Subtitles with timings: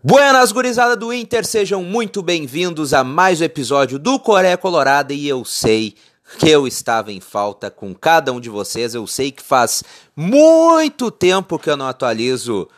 [0.00, 5.26] Buenas gurizada do Inter, sejam muito bem-vindos a mais um episódio do Coreia Colorada e
[5.26, 5.96] eu sei
[6.38, 9.82] que eu estava em falta com cada um de vocês, eu sei que faz
[10.14, 12.68] muito tempo que eu não atualizo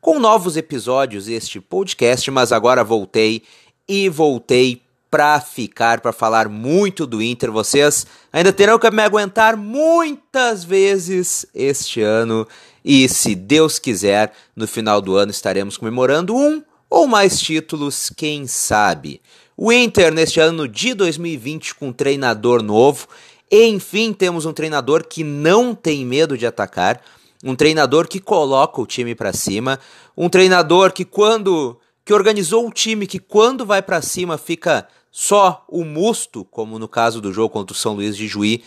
[0.00, 3.42] com novos episódios este podcast, mas agora voltei
[3.86, 7.52] e voltei para ficar, para falar muito do Inter.
[7.52, 12.48] Vocês ainda terão que me aguentar muitas vezes este ano
[12.84, 18.46] e se Deus quiser, no final do ano estaremos comemorando um ou mais títulos, quem
[18.46, 19.20] sabe.
[19.56, 23.08] O Inter neste ano de 2020 com um treinador novo.
[23.50, 27.00] Enfim, temos um treinador que não tem medo de atacar,
[27.42, 29.78] um treinador que coloca o time para cima,
[30.16, 35.64] um treinador que quando que organizou o time que quando vai para cima fica só
[35.68, 38.62] o musto, como no caso do jogo contra o São Luís de Juí,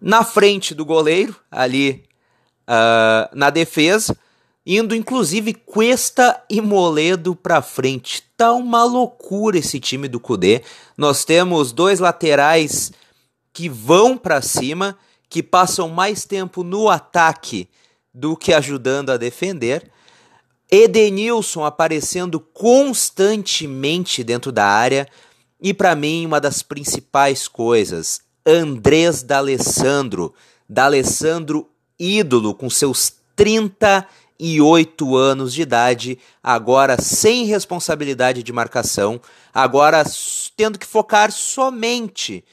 [0.00, 2.04] na frente do goleiro, ali
[2.68, 4.16] uh, na defesa,
[4.64, 8.22] indo inclusive Cuesta e Moledo para frente.
[8.36, 10.62] Tá uma loucura esse time do Cudê.
[10.96, 12.92] Nós temos dois laterais
[13.52, 14.96] que vão para cima,
[15.28, 17.68] que passam mais tempo no ataque
[18.12, 19.90] do que ajudando a defender.
[20.70, 25.06] Edenilson aparecendo constantemente dentro da área.
[25.60, 30.34] E para mim, uma das principais coisas, Andrés D'Alessandro.
[30.68, 39.20] D'Alessandro ídolo com seus 38 anos de idade, agora sem responsabilidade de marcação,
[39.52, 40.04] agora
[40.56, 42.44] tendo que focar somente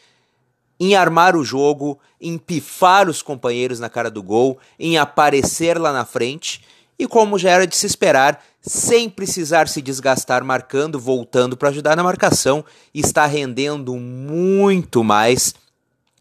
[0.80, 5.92] em armar o jogo, em pifar os companheiros na cara do gol, em aparecer lá
[5.92, 6.62] na frente
[6.98, 11.95] e, como já era de se esperar, sem precisar se desgastar marcando, voltando para ajudar
[11.95, 15.56] na marcação, está rendendo muito mais.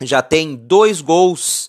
[0.01, 1.69] Já tem dois gols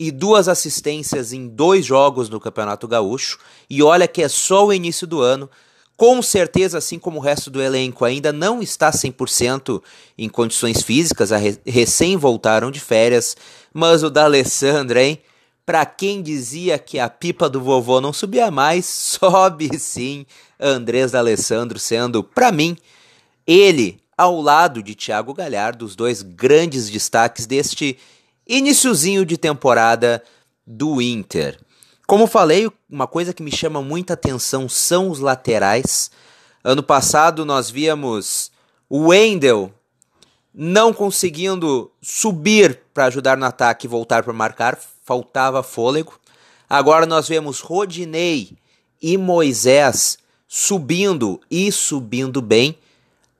[0.00, 3.38] e duas assistências em dois jogos no Campeonato Gaúcho.
[3.68, 5.50] E olha que é só o início do ano.
[5.94, 9.82] Com certeza, assim como o resto do elenco ainda não está 100%
[10.16, 11.28] em condições físicas,
[11.66, 13.36] recém voltaram de férias,
[13.74, 15.18] mas o da Alessandra, hein?
[15.66, 18.86] Para quem dizia que a pipa do vovô não subia mais,
[19.20, 20.24] sobe sim.
[20.58, 22.74] Andrés D'Alessandro sendo, para mim,
[23.46, 27.98] ele ao lado de Thiago Galhardo, os dois grandes destaques deste
[28.50, 30.20] iniciozinho de temporada
[30.66, 31.56] do Inter.
[32.04, 36.10] Como falei, uma coisa que me chama muita atenção são os laterais.
[36.64, 38.50] Ano passado nós víamos
[38.88, 39.72] o Wendel
[40.52, 46.18] não conseguindo subir para ajudar no ataque e voltar para marcar, faltava fôlego.
[46.68, 48.58] Agora nós vemos Rodinei
[49.00, 50.18] e Moisés
[50.48, 52.76] subindo e subindo bem.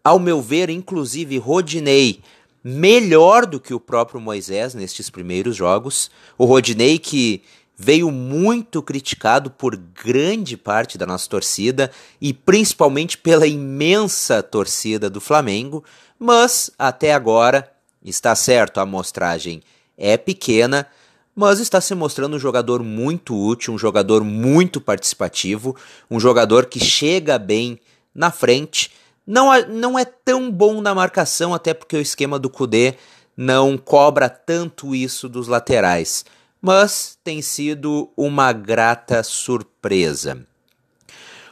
[0.04, 2.22] Ao meu ver, inclusive Rodinei
[2.62, 6.10] melhor do que o próprio Moisés nestes primeiros jogos.
[6.36, 7.42] O Rodinei que
[7.82, 15.18] veio muito criticado por grande parte da nossa torcida e principalmente pela imensa torcida do
[15.18, 15.82] Flamengo,
[16.18, 17.72] mas até agora
[18.04, 19.62] está certo, a amostragem
[19.96, 20.86] é pequena,
[21.34, 25.74] mas está se mostrando um jogador muito útil, um jogador muito participativo,
[26.10, 27.80] um jogador que chega bem
[28.14, 28.90] na frente
[29.30, 32.96] não, não é tão bom na marcação, até porque o esquema do Kudê
[33.36, 36.24] não cobra tanto isso dos laterais,
[36.60, 40.44] mas tem sido uma grata surpresa.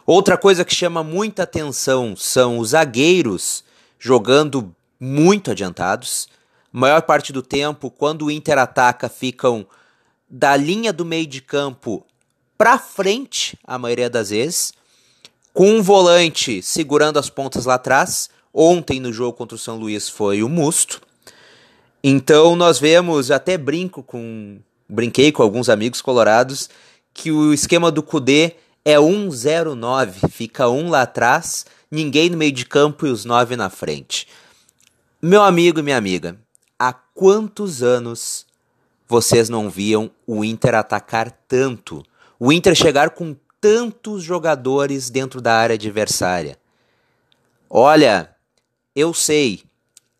[0.04, 3.62] Outra coisa que chama muita atenção são os zagueiros
[3.96, 6.28] jogando muito adiantados.
[6.72, 9.64] Maior parte do tempo, quando o Inter ataca, ficam
[10.28, 12.04] da linha do meio de campo
[12.56, 14.72] para frente, a maioria das vezes
[15.58, 18.30] com um volante segurando as pontas lá atrás.
[18.54, 21.02] Ontem no jogo contra o São Luís foi o Musto.
[22.00, 26.70] Então nós vemos, até brinco com, brinquei com alguns amigos colorados
[27.12, 28.54] que o esquema do Cudê
[28.84, 33.68] é 1-0-9, fica um lá atrás, ninguém no meio de campo e os nove na
[33.68, 34.28] frente.
[35.20, 36.38] Meu amigo e minha amiga,
[36.78, 38.46] há quantos anos
[39.08, 42.04] vocês não viam o Inter atacar tanto?
[42.38, 46.58] O Inter chegar com tantos jogadores dentro da área adversária.
[47.68, 48.34] Olha,
[48.94, 49.62] eu sei,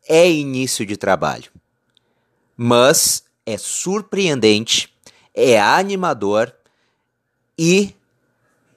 [0.07, 1.51] é início de trabalho,
[2.55, 4.93] mas é surpreendente,
[5.33, 6.53] é animador
[7.57, 7.95] e,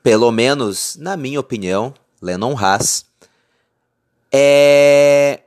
[0.03, 3.05] pelo menos na minha opinião, Lennon Haas,
[4.33, 5.41] é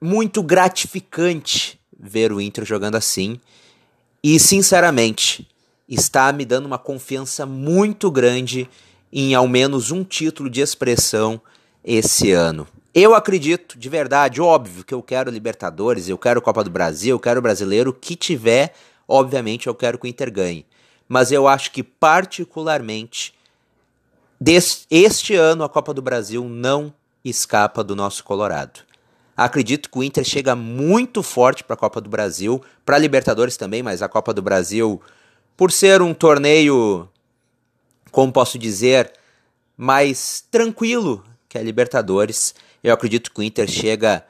[0.00, 3.40] muito gratificante ver o Inter jogando assim.
[4.22, 5.48] E, sinceramente,
[5.88, 8.68] está me dando uma confiança muito grande
[9.12, 11.40] em ao menos um título de expressão
[11.84, 12.66] esse ano.
[12.92, 17.20] Eu acredito, de verdade, óbvio que eu quero Libertadores, eu quero Copa do Brasil, eu
[17.20, 18.74] quero brasileiro, que tiver,
[19.06, 20.66] obviamente eu quero que o Inter ganhe.
[21.08, 23.34] Mas eu acho que particularmente
[24.90, 26.92] este ano a Copa do Brasil não
[27.24, 28.80] escapa do nosso Colorado.
[29.36, 33.56] Acredito que o Inter chega muito forte para a Copa do Brasil, para a Libertadores
[33.56, 35.00] também, mas a Copa do Brasil,
[35.56, 37.08] por ser um torneio,
[38.10, 39.12] como posso dizer,
[39.76, 44.24] mais tranquilo que a Libertadores, eu acredito que o Inter chega,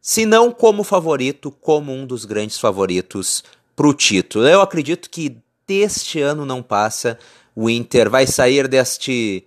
[0.00, 4.46] se não como favorito, como um dos grandes favoritos para o título.
[4.46, 5.36] Eu acredito que
[5.66, 7.18] deste ano não passa,
[7.54, 9.44] o Inter vai sair deste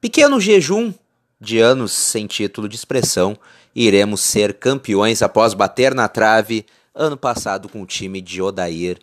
[0.00, 0.92] pequeno jejum
[1.40, 3.36] de anos sem título de expressão
[3.74, 8.98] e iremos ser campeões após bater na trave ano passado com o time de Odair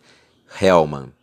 [0.60, 1.17] Helman.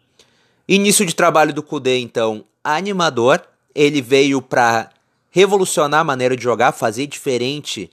[0.67, 3.41] Início de trabalho do Kudê, então, animador.
[3.73, 4.89] Ele veio para
[5.29, 7.91] revolucionar a maneira de jogar, fazer diferente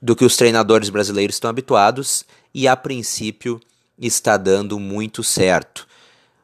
[0.00, 3.60] do que os treinadores brasileiros estão habituados e, a princípio,
[3.98, 5.86] está dando muito certo.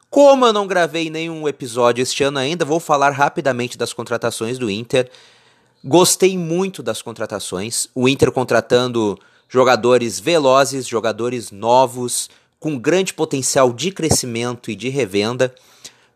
[0.08, 4.70] Como eu não gravei nenhum episódio este ano ainda, vou falar rapidamente das contratações do
[4.70, 5.10] Inter.
[5.84, 7.88] Gostei muito das contratações.
[7.94, 9.18] O Inter contratando
[9.48, 15.54] jogadores velozes, jogadores novos, com grande potencial de crescimento e de revenda.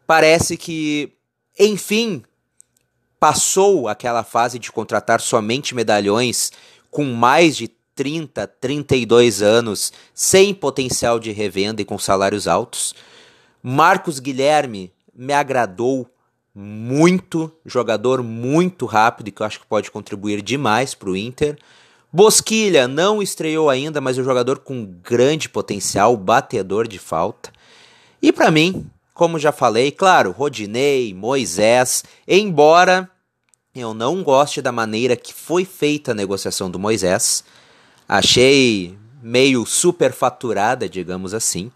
[0.07, 1.13] Parece que,
[1.59, 2.23] enfim,
[3.21, 6.51] passou aquela fase de contratar somente medalhões
[6.91, 12.95] com mais de 30, 32 anos, sem potencial de revenda e com salários altos.
[13.63, 16.09] Marcos Guilherme me agradou
[16.55, 21.57] muito, jogador muito rápido e que eu acho que pode contribuir demais para o Inter.
[22.13, 27.51] Bosquilha não estreou ainda, mas é um jogador com grande potencial, batedor de falta.
[28.21, 33.09] E para mim, como já falei, claro, Rodinei, Moisés, embora
[33.75, 37.43] eu não goste da maneira que foi feita a negociação do Moisés,
[38.07, 41.73] achei meio superfaturada, digamos assim.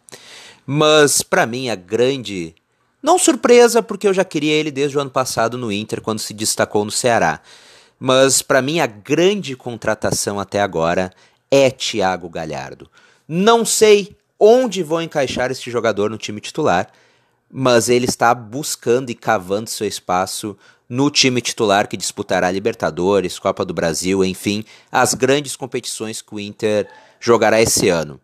[0.67, 2.55] Mas para mim a grande
[3.03, 6.35] não surpresa, porque eu já queria ele desde o ano passado no Inter quando se
[6.35, 7.41] destacou no Ceará.
[7.99, 11.13] Mas para mim a grande contratação até agora
[11.51, 12.91] é Thiago Galhardo.
[13.27, 16.89] Não sei onde vou encaixar este jogador no time titular,
[17.51, 20.57] mas ele está buscando e cavando seu espaço
[20.89, 26.41] no time titular que disputará Libertadores, Copa do Brasil, enfim, as grandes competições que o
[26.41, 26.89] Inter
[27.19, 28.21] jogará esse ano.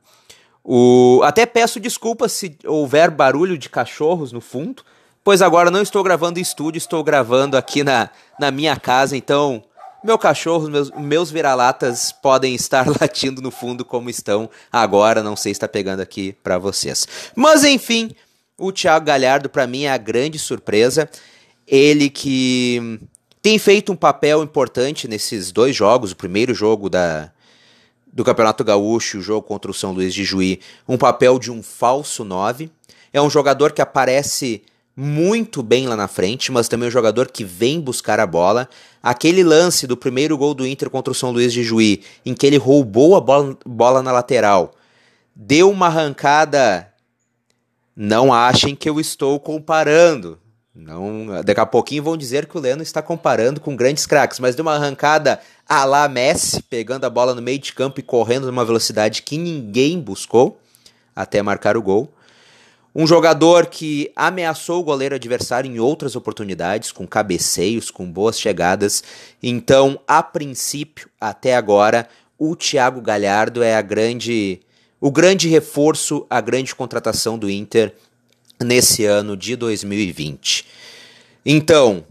[0.63, 1.21] O...
[1.25, 4.85] Até peço desculpas se houver barulho de cachorros no fundo,
[5.25, 9.63] pois agora não estou gravando em estúdio, estou gravando aqui na, na minha casa, então
[10.03, 15.53] meu cachorro, meus, meus vira-latas podem estar latindo no fundo como estão agora, não sei
[15.53, 17.07] se está pegando aqui para vocês.
[17.37, 18.11] Mas enfim,
[18.59, 21.09] o Thiago Galhardo para mim é a grande surpresa,
[21.67, 23.01] ele que
[23.41, 27.31] tem feito um papel importante nesses dois jogos, o primeiro jogo da
[28.13, 31.63] do Campeonato Gaúcho, o jogo contra o São Luís de Juí, um papel de um
[31.63, 32.71] falso 9.
[33.11, 34.63] É um jogador que aparece
[34.97, 38.69] muito bem lá na frente, mas também um jogador que vem buscar a bola.
[39.03, 42.47] Aquele lance do primeiro gol do Inter contra o São Luís de Juí, em que
[42.47, 44.75] ele roubou a bola, bola na lateral,
[45.35, 46.89] deu uma arrancada.
[47.95, 50.39] Não achem que eu estou comparando.
[50.75, 54.55] Não, daqui a pouquinho vão dizer que o Leno está comparando com grandes craques, mas
[54.55, 58.47] deu uma arrancada a lá Messi, pegando a bola no meio de campo e correndo
[58.47, 60.59] numa velocidade que ninguém buscou
[61.15, 62.11] até marcar o gol.
[62.95, 69.03] Um jogador que ameaçou o goleiro adversário em outras oportunidades, com cabeceios, com boas chegadas.
[69.43, 72.07] Então, a princípio, até agora,
[72.39, 74.61] o Thiago Galhardo é a grande,
[75.01, 77.95] o grande reforço, a grande contratação do Inter
[78.61, 80.67] nesse ano de 2020.
[81.47, 82.05] Então,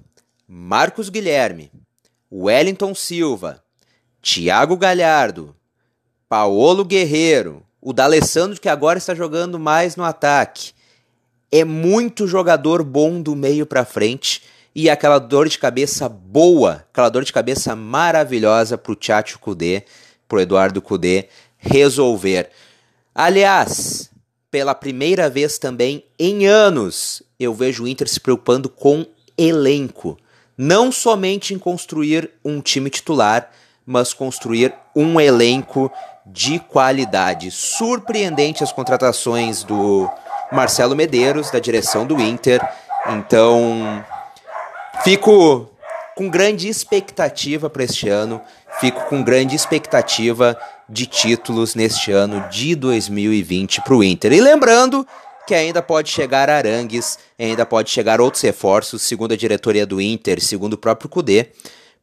[0.48, 1.72] Marcos Guilherme,
[2.32, 3.64] Wellington Silva,
[4.22, 5.56] Thiago Galhardo,
[6.28, 10.72] Paolo Guerreiro, o D'Alessandro que agora está jogando mais no ataque.
[11.52, 17.10] É muito jogador bom do meio para frente e aquela dor de cabeça boa, aquela
[17.10, 19.84] dor de cabeça maravilhosa pro Tchatcho Kudê,
[20.28, 22.50] pro Eduardo Kudê resolver.
[23.14, 24.10] Aliás,
[24.50, 29.06] pela primeira vez também em anos, eu vejo o Inter se preocupando com
[29.38, 30.18] elenco.
[30.58, 33.52] Não somente em construir um time titular,
[33.86, 35.92] mas construir um elenco
[36.26, 37.52] de qualidade.
[37.52, 40.10] Surpreendente as contratações do
[40.52, 42.62] Marcelo Medeiros, da direção do Inter.
[43.08, 44.04] Então,
[45.04, 45.70] fico
[46.16, 48.42] com grande expectativa para este ano.
[48.80, 54.34] Fico com grande expectativa de títulos neste ano de 2020 para o Inter.
[54.34, 55.08] E lembrando
[55.48, 60.42] que ainda pode chegar Arangues, ainda pode chegar outros reforços, segundo a diretoria do Inter,
[60.42, 61.50] segundo o próprio Cudê,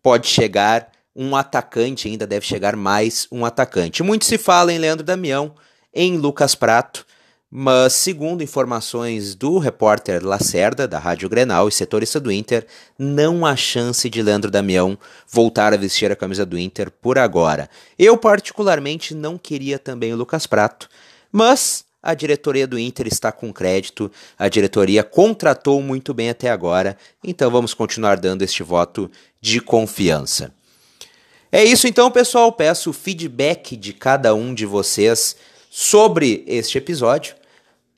[0.03, 4.05] pode chegar um atacante, ainda deve chegar mais um atacante.
[4.05, 5.53] Muito se fala em Leandro Damião,
[5.93, 7.05] em Lucas Prato,
[7.51, 12.67] Mas, segundo informações do repórter Lacerda, da Rádio Grenal e setorista do Inter,
[12.99, 17.71] não há chance de Leandro Damião voltar a vestir a camisa do Inter por agora.
[17.99, 20.91] Eu, particularmente, não queria também o Lucas Prato,
[21.33, 26.99] mas a diretoria do Inter está com crédito, a diretoria contratou muito bem até agora,
[27.25, 29.11] então vamos continuar dando este voto
[29.41, 30.53] de confiança.
[31.51, 32.53] É isso então, pessoal.
[32.53, 35.37] Peço feedback de cada um de vocês
[35.71, 37.35] sobre este episódio.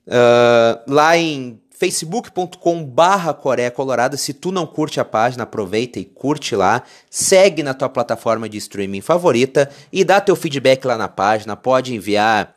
[0.07, 4.15] Uh, lá em facebook.com barra Coreia Colorada.
[4.15, 6.83] Se tu não curte a página, aproveita e curte lá.
[7.09, 11.57] Segue na tua plataforma de streaming favorita e dá teu feedback lá na página.
[11.57, 12.55] Pode enviar,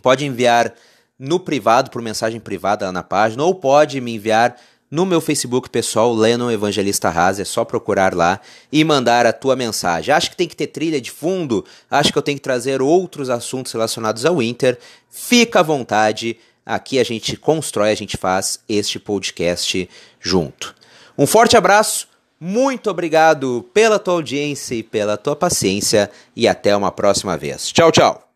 [0.00, 0.74] pode enviar
[1.18, 4.56] no privado, por mensagem privada lá na página, ou pode me enviar
[4.90, 8.40] no meu Facebook pessoal, Lennon Evangelista Haas, é só procurar lá
[8.72, 10.12] e mandar a tua mensagem.
[10.12, 13.30] Acho que tem que ter trilha de fundo, acho que eu tenho que trazer outros
[13.30, 14.78] assuntos relacionados ao Inter.
[15.08, 20.74] Fica à vontade, aqui a gente constrói, a gente faz este podcast junto.
[21.16, 22.08] Um forte abraço,
[22.40, 27.70] muito obrigado pela tua audiência e pela tua paciência e até uma próxima vez.
[27.70, 28.29] Tchau, tchau!